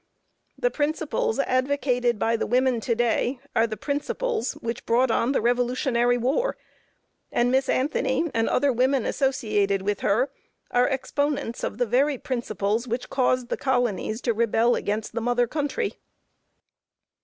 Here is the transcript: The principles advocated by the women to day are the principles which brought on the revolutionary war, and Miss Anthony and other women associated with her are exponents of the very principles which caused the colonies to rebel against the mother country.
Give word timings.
The 0.57 0.71
principles 0.71 1.37
advocated 1.37 2.17
by 2.17 2.35
the 2.35 2.47
women 2.47 2.79
to 2.79 2.95
day 2.95 3.39
are 3.55 3.67
the 3.67 3.77
principles 3.77 4.53
which 4.53 4.87
brought 4.87 5.11
on 5.11 5.31
the 5.31 5.41
revolutionary 5.41 6.17
war, 6.17 6.57
and 7.31 7.51
Miss 7.51 7.69
Anthony 7.69 8.25
and 8.33 8.49
other 8.49 8.73
women 8.73 9.05
associated 9.05 9.83
with 9.83 9.99
her 9.99 10.31
are 10.71 10.87
exponents 10.87 11.63
of 11.63 11.77
the 11.77 11.85
very 11.85 12.17
principles 12.17 12.87
which 12.87 13.11
caused 13.11 13.49
the 13.49 13.57
colonies 13.57 14.21
to 14.21 14.33
rebel 14.33 14.73
against 14.73 15.13
the 15.13 15.21
mother 15.21 15.45
country. 15.45 15.99